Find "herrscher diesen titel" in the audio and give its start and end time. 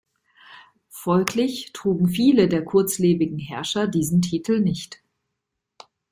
3.37-4.59